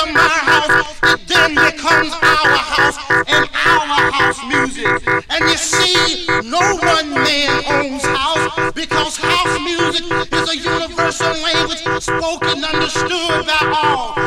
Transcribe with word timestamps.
enter 0.00 0.12
my 0.12 0.28
house, 0.28 0.98
it 1.02 1.28
then 1.28 1.54
becomes 1.54 2.12
our 2.12 2.56
house 2.56 2.96
and 3.28 3.48
our 3.66 4.10
house 4.12 4.40
music. 4.46 4.86
And 5.30 5.50
you 5.50 5.56
see, 5.56 6.26
no 6.44 6.58
one 6.58 7.10
man 7.10 7.62
owns 7.68 8.04
house 8.04 8.72
because 8.72 9.16
house 9.16 9.60
music 9.60 10.04
is 10.32 10.50
a 10.50 10.56
universal 10.56 11.32
language 11.42 12.02
spoken, 12.02 12.64
understood 12.64 13.46
by 13.46 13.74
all. 13.82 14.19